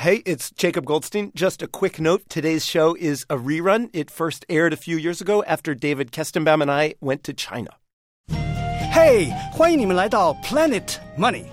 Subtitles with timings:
[0.00, 1.30] Hey, it's Jacob Goldstein.
[1.34, 3.90] Just a quick note today's show is a rerun.
[3.92, 7.68] It first aired a few years ago after David Kestenbaum and I went to China.
[8.30, 11.44] Hey, 欢迎你们来到 Planet Money.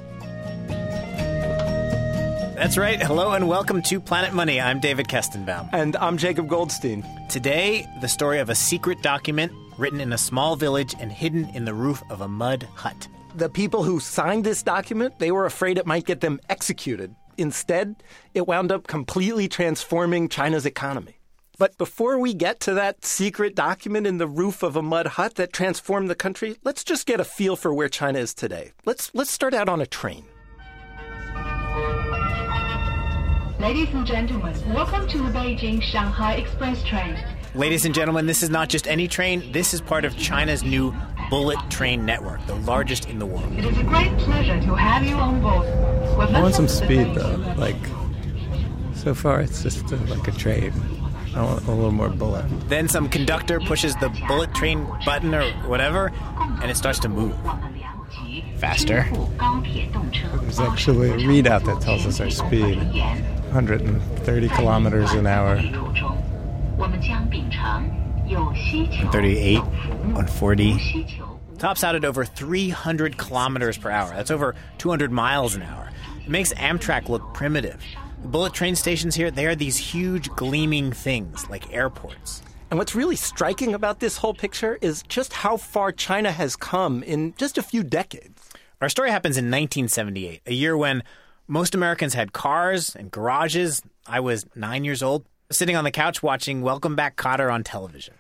[2.56, 3.04] That's right.
[3.04, 4.62] Hello and welcome to Planet Money.
[4.62, 5.68] I'm David Kestenbaum.
[5.74, 7.04] And I'm Jacob Goldstein.
[7.28, 11.66] Today, the story of a secret document written in a small village and hidden in
[11.66, 13.10] the roof of a mud hut.
[13.36, 17.14] The people who signed this document, they were afraid it might get them executed.
[17.43, 17.97] Instead,
[18.35, 21.19] it wound up completely transforming China's economy.
[21.59, 25.35] But before we get to that secret document in the roof of a mud hut
[25.35, 28.71] that transformed the country, let's just get a feel for where China is today.
[28.85, 30.25] Let's let's start out on a train.
[33.59, 37.19] Ladies and gentlemen, welcome to the Beijing Shanghai Express train.
[37.55, 39.53] Ladies and gentlemen, this is not just any train.
[39.53, 40.95] This is part of China's new
[41.33, 43.51] bullet train network, the largest in the world.
[43.55, 45.67] It is a great pleasure to have you on board.
[46.31, 47.37] I want some speed though.
[47.57, 47.83] Like,
[48.95, 50.75] so far it's just uh, like a train.
[51.35, 52.45] I want a little more bullet.
[52.69, 56.13] Then some conductor pushes the bullet train button or whatever,
[56.61, 57.35] and it starts to move.
[58.59, 59.09] Faster.
[60.43, 65.57] There's actually a readout that tells us our speed 130 kilometers an hour.
[68.35, 71.07] 138, 140.
[71.59, 74.11] Tops out at over 300 kilometers per hour.
[74.11, 75.91] That's over 200 miles an hour.
[76.25, 77.83] It makes Amtrak look primitive.
[78.23, 82.43] The bullet train stations here, they are these huge gleaming things like airports.
[82.71, 87.03] And what's really striking about this whole picture is just how far China has come
[87.03, 88.51] in just a few decades.
[88.81, 91.03] Our story happens in 1978, a year when
[91.47, 93.83] most Americans had cars and garages.
[94.07, 98.15] I was nine years old, sitting on the couch watching Welcome Back Kotter on television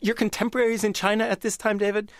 [0.00, 2.10] your contemporaries in China at this time, David,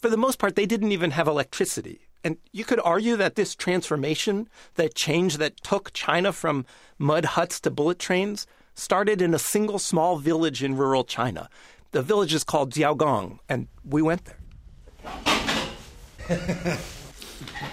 [0.00, 2.08] for the most part, they didn't even have electricity.
[2.22, 6.64] And you could argue that this transformation, that change that took China from
[6.98, 11.48] mud huts to bullet trains, started in a single small village in rural China.
[11.92, 14.38] The village is called Xiaogang, and we went there.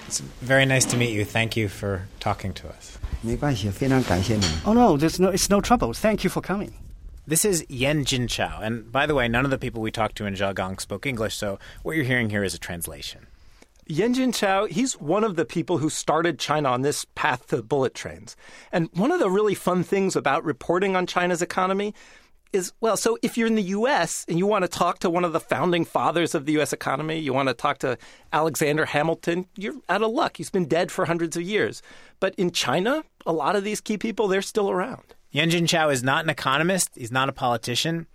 [0.05, 1.23] it's very nice to meet you.
[1.25, 2.99] Thank you for talking to us.
[4.65, 5.93] Oh no, there's no, it's no trouble.
[5.93, 6.73] Thank you for coming.
[7.27, 8.61] This is Yen Jin Chao.
[8.61, 11.35] And by the way, none of the people we talked to in Xiaogang spoke English,
[11.35, 13.27] so what you're hearing here is a translation.
[13.85, 17.93] Yan Chao, he's one of the people who started China on this path to bullet
[17.93, 18.35] trains.
[18.71, 21.93] And one of the really fun things about reporting on China's economy
[22.53, 25.23] is well, so if you're in the US and you want to talk to one
[25.23, 27.99] of the founding fathers of the US economy, you want to talk to
[28.33, 30.37] Alexander Hamilton, you're out of luck.
[30.37, 31.83] He's been dead for hundreds of years.
[32.19, 35.13] But in China, a lot of these key people, they're still around.
[35.33, 38.05] Yan Jin Chao is not an economist, he's not a politician.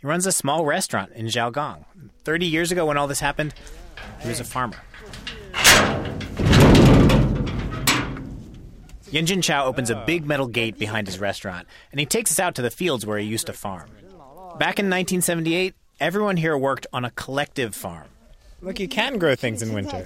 [0.00, 1.84] He runs a small restaurant in Xiaogang.
[2.24, 3.52] 30 years ago when all this happened,
[4.20, 4.78] he was a farmer.
[9.10, 12.54] Yanjin Chao opens a big metal gate behind his restaurant, and he takes us out
[12.54, 13.90] to the fields where he used to farm.
[14.58, 18.08] Back in 1978, everyone here worked on a collective farm.
[18.62, 19.98] Look, you can grow things in winter.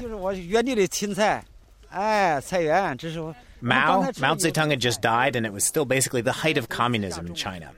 [3.61, 6.69] Mao, oh, Mao Zedong had just died, and it was still basically the height of
[6.69, 7.72] communism in China.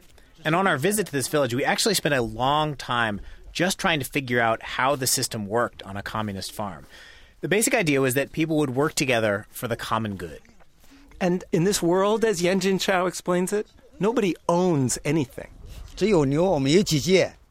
[0.44, 3.20] And on our visit to this village, we actually spent a long time
[3.52, 6.86] just trying to figure out how the system worked on a communist farm.
[7.40, 10.40] The basic idea was that people would work together for the common good.
[11.20, 13.66] And in this world, as Yan Jin Chao explains it,
[13.98, 15.48] nobody owns anything.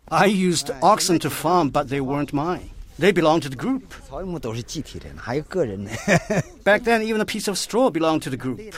[0.09, 2.69] I used oxen to farm, but they weren't mine.
[2.99, 3.93] They belonged to the group.
[6.63, 8.73] Back then, even a piece of straw belonged to the group.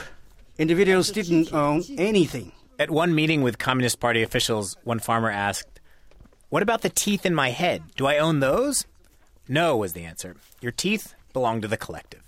[0.58, 2.52] Individuals didn't own anything.
[2.78, 5.80] At one meeting with Communist Party officials, one farmer asked,
[6.50, 7.82] What about the teeth in my head?
[7.96, 8.84] Do I own those?
[9.48, 10.36] No, was the answer.
[10.60, 12.22] Your teeth belong to the collective.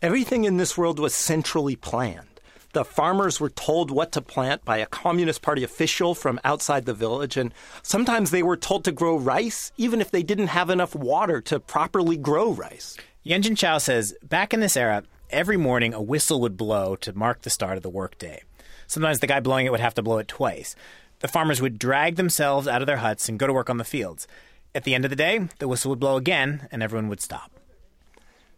[0.00, 2.35] Everything in this world was centrally planned.
[2.76, 6.92] The farmers were told what to plant by a Communist Party official from outside the
[6.92, 10.94] village, and sometimes they were told to grow rice even if they didn't have enough
[10.94, 12.98] water to properly grow rice.
[13.24, 17.40] Yanjin Chao says back in this era, every morning a whistle would blow to mark
[17.40, 18.42] the start of the workday.
[18.86, 20.76] Sometimes the guy blowing it would have to blow it twice.
[21.20, 23.84] The farmers would drag themselves out of their huts and go to work on the
[23.84, 24.28] fields.
[24.74, 27.56] At the end of the day, the whistle would blow again and everyone would stop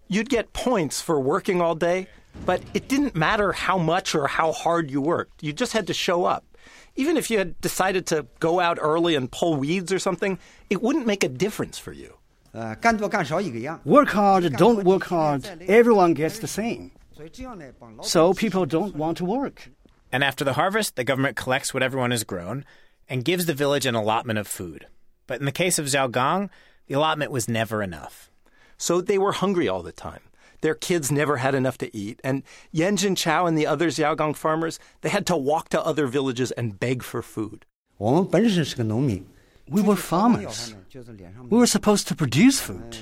[0.09, 2.09] you'd get points for working all day,
[2.47, 5.43] but it didn't matter how much or how hard you worked.
[5.43, 6.45] You just had to show up.
[6.97, 10.39] Even if you had decided to go out early and pull weeds or something,
[10.69, 12.15] it wouldn't make a difference for you.
[12.55, 12.75] Uh,
[13.85, 16.91] work hard, don't work hard, everyone gets the same.
[18.03, 19.71] So people don't want to work.
[20.11, 22.65] And after the harvest, the government collects what everyone has grown
[23.09, 24.87] and gives the village an allotment of food.
[25.27, 26.49] But in the case of Xiaogang,
[26.87, 28.31] the allotment was never enough.
[28.79, 30.21] So they were hungry all the time.
[30.61, 32.21] Their kids never had enough to eat.
[32.25, 36.51] And Yan Chao and the other Xiaogang farmers, they had to walk to other villages
[36.53, 37.65] and beg for food.
[39.71, 40.75] We were farmers.
[41.51, 42.97] We were supposed to produce food.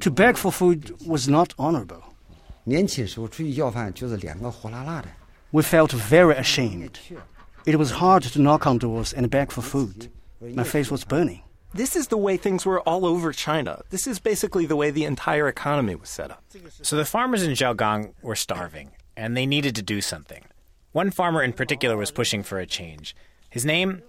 [0.00, 2.02] To beg for food was not honorable.
[5.52, 6.98] We felt very ashamed.
[7.66, 10.10] It was hard to knock on doors and beg for food.
[10.40, 11.42] My face was burning.
[11.74, 13.80] This is the way things were all over China.
[13.88, 16.44] This is basically the way the entire economy was set up.
[16.82, 20.44] So the farmers in Xiaogang were starving, and they needed to do something.
[20.92, 23.16] One farmer in particular was pushing for a change.
[23.48, 24.02] His name,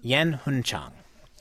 [0.00, 0.92] Yan Hunchang.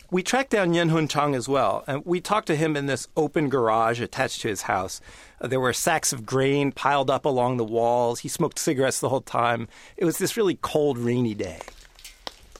[0.09, 3.49] We tracked down Yan Hunchang as well, and we talked to him in this open
[3.49, 4.99] garage attached to his house.
[5.39, 8.21] Uh, there were sacks of grain piled up along the walls.
[8.21, 9.67] He smoked cigarettes the whole time.
[9.97, 11.59] It was this really cold, rainy day.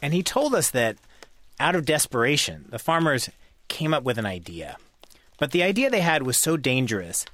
[0.02, 0.98] And he told us that
[1.60, 3.30] out of desperation, the farmers
[3.68, 4.78] came up with an idea.
[5.40, 7.26] But the idea they had was so dangerous,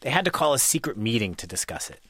[0.00, 2.00] they had to call a secret meeting to discuss it.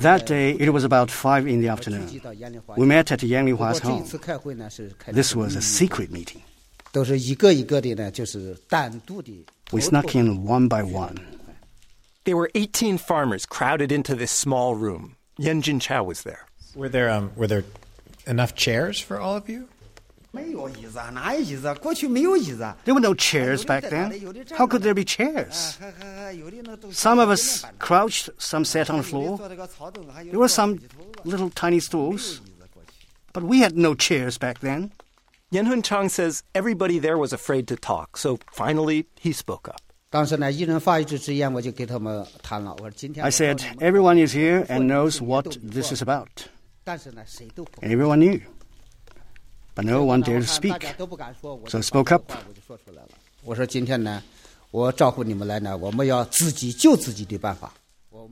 [0.00, 2.08] That day, it was about 5 in the afternoon.
[2.76, 4.04] We met at Yan Lihua's home.
[5.12, 6.42] This was a secret meeting.
[9.72, 11.18] We snuck in one by one.
[12.24, 15.16] There were 18 farmers crowded into this small room.
[15.38, 16.46] Yan Jinchao was there.
[16.74, 17.64] Were there, um, were there
[18.30, 19.68] enough chairs for all of you?
[22.84, 24.06] There were no chairs back then.
[24.56, 25.76] How could there be chairs?
[26.92, 29.38] Some of us crouched, some sat on the floor.
[30.24, 30.78] There were some
[31.24, 32.40] little tiny stools.
[33.32, 34.92] But we had no chairs back then.
[35.50, 39.82] Yan Hunchang says everybody there was afraid to talk, so finally he spoke up.
[40.12, 40.24] I
[43.30, 46.48] said, everyone is here and knows what this is about.
[47.82, 48.40] Everyone knew.
[49.74, 50.86] But no one dared to speak.
[51.68, 52.32] So I spoke up.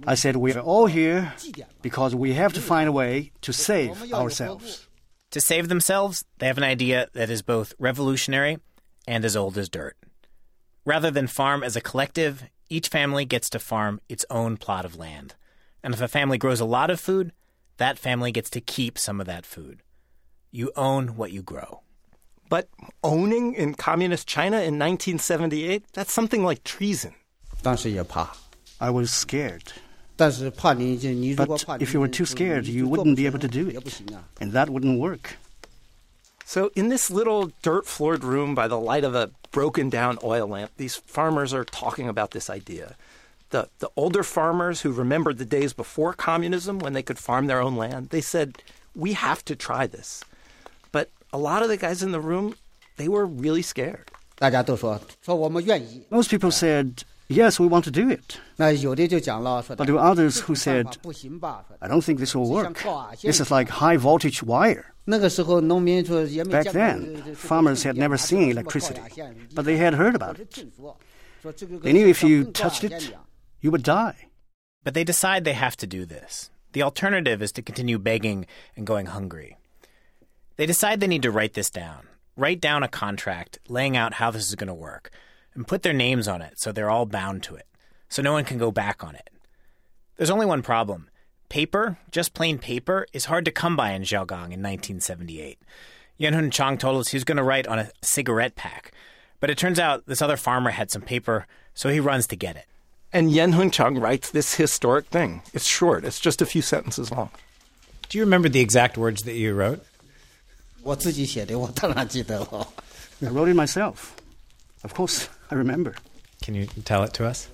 [0.06, 1.32] I said we are all here
[1.82, 4.86] because we have to find a way to save ourselves.
[5.32, 8.58] To save themselves, they have an idea that is both revolutionary
[9.06, 9.96] and as old as dirt.
[10.84, 14.96] Rather than farm as a collective, each family gets to farm its own plot of
[14.96, 15.34] land.
[15.82, 17.32] And if a family grows a lot of food,
[17.78, 19.82] that family gets to keep some of that food.
[20.50, 21.82] You own what you grow.
[22.48, 22.68] But
[23.02, 27.14] owning in communist China in 1978, that's something like treason.
[28.80, 29.72] I was scared.
[31.36, 31.48] But
[31.80, 34.02] if you were too scared, you wouldn't be able to do it.
[34.40, 35.36] And that wouldn't work.
[36.44, 40.46] So, in this little dirt floored room by the light of a broken down oil
[40.46, 42.96] lamp, these farmers are talking about this idea
[43.50, 47.60] the, the older farmers who remembered the days before communism when they could farm their
[47.60, 48.62] own land, they said,
[48.94, 50.24] we have to try this.
[50.92, 52.54] But a lot of the guys in the room,
[52.96, 54.10] they were really scared.
[56.10, 58.38] Most people said, yes, we want to do it.
[58.56, 58.76] But
[59.86, 60.96] there were others who said,
[61.80, 62.82] I don't think this will work.
[63.22, 64.92] This is like high voltage wire.
[65.06, 65.22] Back
[66.72, 69.00] then, farmers had never seen electricity,
[69.54, 70.64] but they had heard about it.
[71.82, 73.14] They knew if you touched it,
[73.60, 74.28] you would die.
[74.84, 76.50] But they decide they have to do this.
[76.72, 78.46] The alternative is to continue begging
[78.76, 79.56] and going hungry.
[80.56, 84.30] They decide they need to write this down, write down a contract laying out how
[84.30, 85.10] this is going to work,
[85.54, 87.66] and put their names on it so they're all bound to it,
[88.08, 89.30] so no one can go back on it.
[90.16, 91.08] There's only one problem.
[91.48, 95.58] Paper, just plain paper, is hard to come by in Xiaogang in 1978.
[96.18, 98.92] Yan Hun Chang told us he was going to write on a cigarette pack,
[99.40, 102.56] but it turns out this other farmer had some paper, so he runs to get
[102.56, 102.66] it.
[103.12, 105.42] And Yan Hunchang writes this historic thing.
[105.54, 107.30] It's short, it's just a few sentences long.
[108.08, 109.84] Do you remember the exact words that you wrote?
[110.86, 110.90] I
[113.30, 114.14] wrote it myself.
[114.84, 115.94] Of course, I remember.
[116.42, 117.48] Can you tell it to us?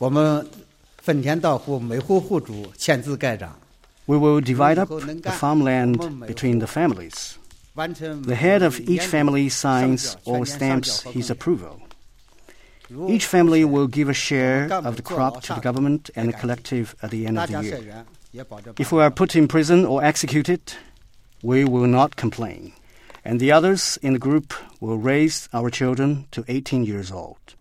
[0.00, 0.08] We
[4.18, 7.38] will divide up the farmland between the families.
[7.74, 11.80] The head of each family signs or stamps his approval.
[13.08, 16.94] Each family will give a share of the crop to the government and the collective
[17.02, 18.04] at the end of the year.
[18.78, 20.74] If we are put in prison or executed,
[21.42, 22.72] we will not complain,
[23.24, 27.54] and the others in the group will raise our children to 18 years old.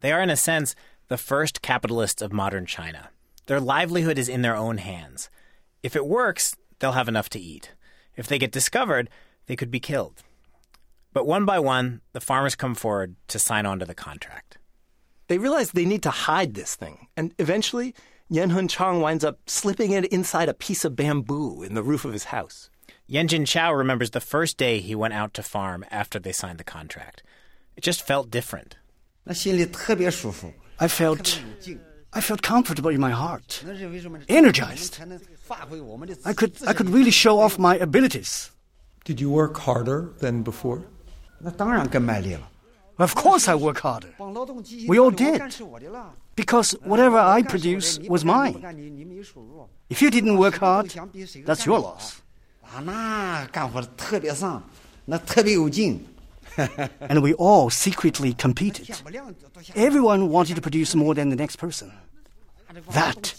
[0.00, 0.74] They are, in a sense,
[1.08, 3.10] the first capitalists of modern China.
[3.46, 5.30] Their livelihood is in their own hands.
[5.82, 7.72] If it works, they'll have enough to eat.
[8.16, 9.10] If they get discovered,
[9.46, 10.22] they could be killed.
[11.12, 14.58] But one by one, the farmers come forward to sign on to the contract.
[15.28, 17.94] They realize they need to hide this thing, and eventually,
[18.28, 22.04] Yan Hun Chang winds up slipping it inside a piece of bamboo in the roof
[22.04, 22.70] of his house.
[23.06, 26.58] Yan Jin Chao remembers the first day he went out to farm after they signed
[26.58, 27.24] the contract.
[27.76, 28.76] It just felt different.
[30.78, 31.40] I felt
[32.12, 33.64] I felt comfortable in my heart,
[34.28, 35.00] energized.
[36.24, 38.50] I could, I could really show off my abilities.
[39.04, 40.84] Did you work harder than before?
[42.98, 44.12] Of course I work harder.
[44.86, 45.40] We all did.
[46.36, 48.54] Because whatever I produce was mine.
[49.88, 50.92] If you didn't work hard,
[51.46, 52.22] that's your loss.
[57.00, 58.90] and we all secretly competed.
[59.74, 61.92] Everyone wanted to produce more than the next person.
[62.92, 63.34] That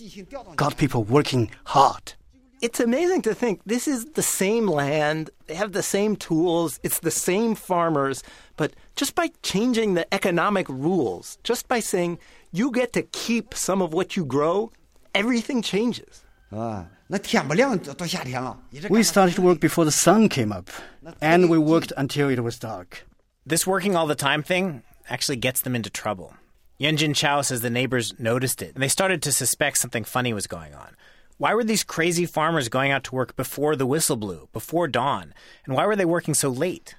[0.55, 2.13] got people working hard.
[2.61, 6.99] It's amazing to think this is the same land, they have the same tools, it's
[6.99, 8.21] the same farmers,
[8.55, 12.19] but just by changing the economic rules, just by saying
[12.51, 14.71] you get to keep some of what you grow,
[15.15, 16.23] everything changes.
[16.53, 16.85] Ah,
[18.89, 20.69] we started to work before the sun came up,
[21.19, 23.07] and we worked until it was dark.
[23.43, 26.35] This working all the time thing actually gets them into trouble.
[26.79, 30.47] Yenjin Chao says the neighbors noticed it, and they started to suspect something funny was
[30.47, 30.95] going on.
[31.41, 35.33] Why were these crazy farmers going out to work before the whistle blew, before dawn?
[35.65, 36.93] And why were they working so late?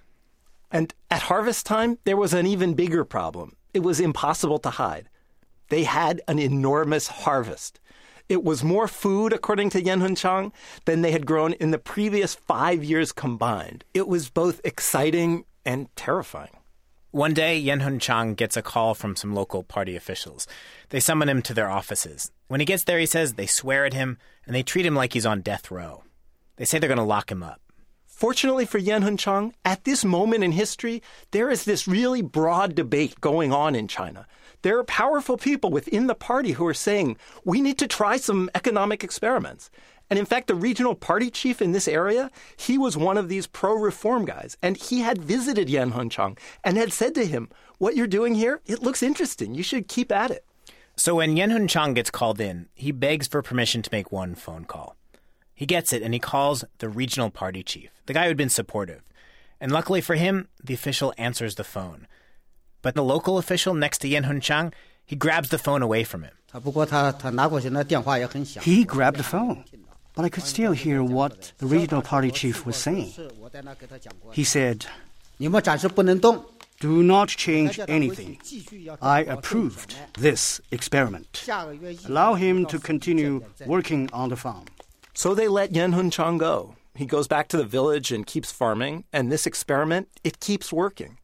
[0.68, 3.54] And at harvest time, there was an even bigger problem.
[3.72, 5.08] It was impossible to hide.
[5.68, 7.78] They had an enormous harvest.
[8.28, 10.52] It was more food, according to Yan Chang,
[10.86, 13.84] than they had grown in the previous five years combined.
[13.94, 16.56] It was both exciting and terrifying.
[17.12, 20.46] One day, Yan Chang gets a call from some local party officials.
[20.88, 22.32] They summon him to their offices.
[22.48, 24.16] When he gets there, he says they swear at him
[24.46, 26.04] and they treat him like he's on death row.
[26.56, 27.60] They say they're going to lock him up.
[28.06, 31.02] Fortunately for Yan Chang, at this moment in history,
[31.32, 34.26] there is this really broad debate going on in China.
[34.62, 38.48] There are powerful people within the party who are saying, we need to try some
[38.54, 39.70] economic experiments.
[40.12, 43.46] And in fact, the regional party chief in this area, he was one of these
[43.46, 44.58] pro reform guys.
[44.62, 48.60] And he had visited Yan Hunchang and had said to him, What you're doing here,
[48.66, 49.54] it looks interesting.
[49.54, 50.44] You should keep at it.
[50.96, 54.66] So when Yan Hunchang gets called in, he begs for permission to make one phone
[54.66, 54.96] call.
[55.54, 59.00] He gets it and he calls the regional party chief, the guy who'd been supportive.
[59.62, 62.06] And luckily for him, the official answers the phone.
[62.82, 64.74] But the local official next to Yan Hunchang,
[65.06, 66.34] he grabs the phone away from him.
[68.62, 69.64] He grabbed the phone
[70.14, 73.12] but I could still hear what the regional party chief was saying.
[74.32, 74.86] He said,
[75.38, 78.40] Do not change anything.
[79.00, 81.48] I approved this experiment.
[82.06, 84.66] Allow him to continue working on the farm.
[85.14, 86.76] So they let Yan Hunchang go.
[86.94, 91.18] He goes back to the village and keeps farming, and this experiment, it keeps working.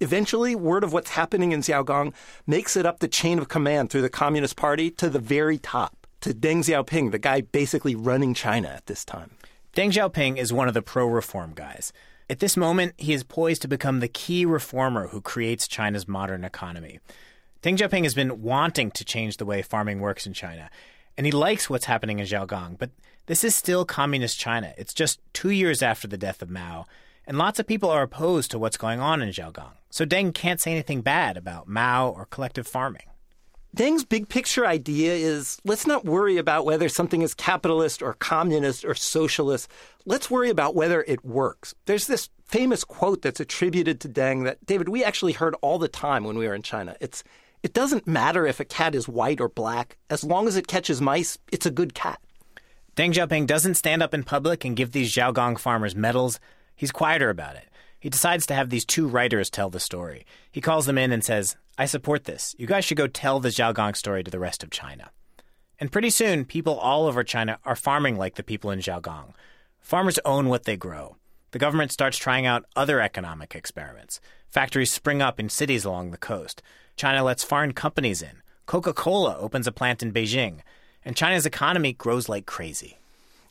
[0.00, 2.14] Eventually, word of what's happening in Xiaogang
[2.46, 5.99] makes it up the chain of command through the Communist Party to the very top
[6.20, 9.32] to Deng Xiaoping, the guy basically running China at this time.
[9.74, 11.92] Deng Xiaoping is one of the pro reform guys.
[12.28, 16.44] At this moment, he is poised to become the key reformer who creates China's modern
[16.44, 17.00] economy.
[17.62, 20.70] Deng Xiaoping has been wanting to change the way farming works in China,
[21.16, 22.90] and he likes what's happening in Xiaogang, but
[23.26, 24.72] this is still communist China.
[24.76, 26.86] It's just two years after the death of Mao,
[27.26, 29.72] and lots of people are opposed to what's going on in Xiaogang.
[29.90, 33.09] So Deng can't say anything bad about Mao or collective farming.
[33.76, 38.84] Deng's big picture idea is let's not worry about whether something is capitalist or communist
[38.84, 39.70] or socialist.
[40.06, 41.74] Let's worry about whether it works.
[41.86, 45.88] There's this famous quote that's attributed to Deng that, David, we actually heard all the
[45.88, 46.96] time when we were in China.
[47.00, 47.22] It's,
[47.62, 49.96] it doesn't matter if a cat is white or black.
[50.08, 52.20] As long as it catches mice, it's a good cat.
[52.96, 56.40] Deng Xiaoping doesn't stand up in public and give these Xiaogang farmers medals.
[56.74, 57.68] He's quieter about it.
[58.00, 60.26] He decides to have these two writers tell the story.
[60.50, 62.56] He calls them in and says, I support this.
[62.58, 65.10] You guys should go tell the Xiaogang story to the rest of China.
[65.78, 69.32] And pretty soon, people all over China are farming like the people in Xiaogang.
[69.80, 71.16] Farmers own what they grow.
[71.52, 74.20] The government starts trying out other economic experiments.
[74.48, 76.62] Factories spring up in cities along the coast.
[76.96, 78.42] China lets foreign companies in.
[78.66, 80.60] Coca Cola opens a plant in Beijing.
[81.04, 82.99] And China's economy grows like crazy.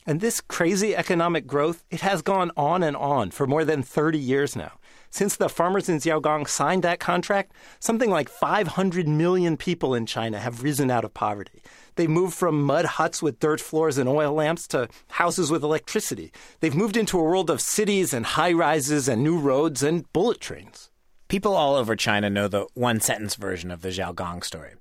[0.06, 4.18] And this crazy economic growth, it has gone on and on for more than 30
[4.18, 4.72] years now.
[5.10, 10.38] Since the farmers in Xiaogang signed that contract, something like 500 million people in China
[10.38, 11.62] have risen out of poverty.
[11.96, 16.32] They moved from mud huts with dirt floors and oil lamps to houses with electricity.
[16.60, 20.40] They've moved into a world of cities and high rises and new roads and bullet
[20.40, 20.90] trains.
[21.26, 24.74] People all over China know the one sentence version of the Xiaogang story.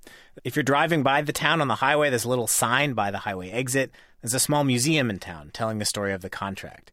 [0.43, 3.19] If you're driving by the town on the highway, there's a little sign by the
[3.19, 3.91] highway exit.
[4.21, 6.91] There's a small museum in town telling the story of the contract.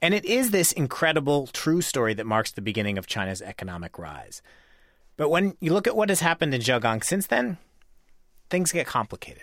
[0.00, 4.40] And it is this incredible, true story that marks the beginning of China's economic rise.
[5.16, 7.58] But when you look at what has happened in Xiaogang since then,
[8.48, 9.42] things get complicated.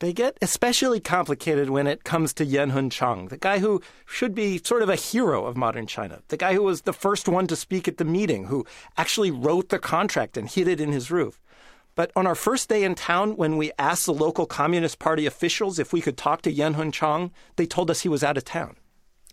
[0.00, 4.60] They get especially complicated when it comes to Yanhun Chang, the guy who should be
[4.62, 7.56] sort of a hero of modern China, the guy who was the first one to
[7.56, 8.66] speak at the meeting, who
[8.98, 11.40] actually wrote the contract and hid it in his roof.
[11.94, 15.78] But on our first day in town, when we asked the local Communist Party officials
[15.78, 18.44] if we could talk to Yen Hun Chang, they told us he was out of
[18.44, 18.76] town.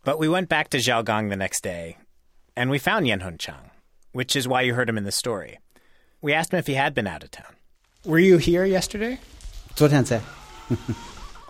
[0.03, 1.97] But we went back to Xiaogang the next day,
[2.55, 3.71] and we found Yen Hun Chang,
[4.11, 5.57] which is why you heard him in the story.
[6.21, 7.55] We asked him if he had been out of town.
[8.05, 9.19] Were you here yesterday?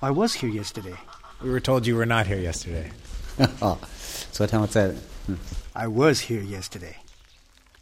[0.01, 0.95] I was here yesterday.
[1.41, 2.91] We were told you were not here yesterday.
[5.75, 6.97] I was here yesterday.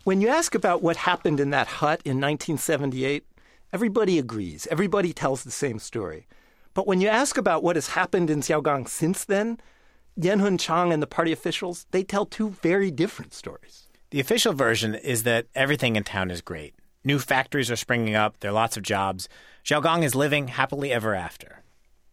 [0.10, 3.24] When you ask about what happened in that hut in 1978,
[3.72, 4.68] everybody agrees.
[4.72, 6.28] Everybody tells the same story.
[6.74, 9.60] But when you ask about what has happened in Xiaogang since then,
[10.20, 13.88] Yanhun Chang and the party officials, they tell two very different stories.
[14.10, 16.74] The official version is that everything in town is great.
[17.04, 19.30] New factories are springing up, there are lots of jobs.
[19.64, 21.62] Xiaogang is living happily ever after.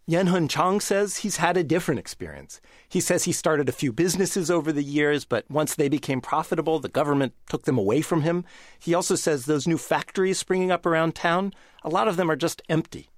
[0.09, 2.61] Yanhun Chang says he's had a different experience.
[2.87, 6.79] He says he started a few businesses over the years, but once they became profitable,
[6.79, 8.45] the government took them away from him.
[8.79, 12.37] He also says those new factories springing up around town, a lot of them are
[12.37, 13.09] just empty.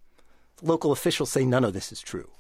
[0.64, 2.32] Local officials say none of this is true.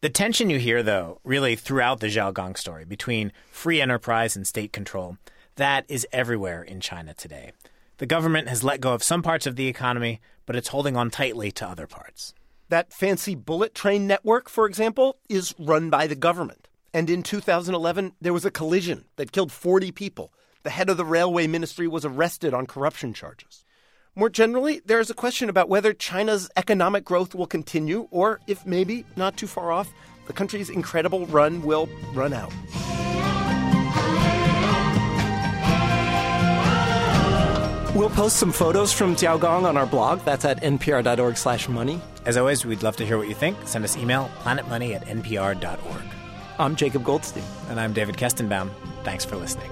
[0.00, 4.72] The tension you hear, though, really throughout the Xiaogang story between free enterprise and state
[4.72, 5.18] control,
[5.56, 7.52] that is everywhere in China today.
[7.98, 11.10] The government has let go of some parts of the economy, but it's holding on
[11.10, 12.32] tightly to other parts.
[12.70, 16.68] That fancy bullet train network, for example, is run by the government.
[16.92, 20.32] And in 2011, there was a collision that killed 40 people.
[20.64, 23.64] The head of the railway ministry was arrested on corruption charges.
[24.14, 28.66] More generally, there is a question about whether China's economic growth will continue, or if
[28.66, 29.90] maybe, not too far off,
[30.26, 32.52] the country's incredible run will run out.
[37.98, 40.20] We'll post some photos from Xiaogang on our blog.
[40.20, 42.00] That's at npr.org slash money.
[42.24, 43.56] As always, we'd love to hear what you think.
[43.64, 46.04] Send us email, planetmoney at npr.org.
[46.60, 47.42] I'm Jacob Goldstein.
[47.68, 48.70] And I'm David Kestenbaum.
[49.02, 49.68] Thanks for listening.